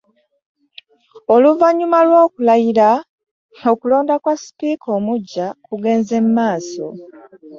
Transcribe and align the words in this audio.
Oluvannyuma 1.33 1.99
lw’okulayira, 2.07 2.89
okulonda 3.71 4.13
kwa 4.23 4.33
sipiika 4.41 4.87
omupya 4.97 5.45
kugenze 5.65 6.15
maaso 6.35 6.87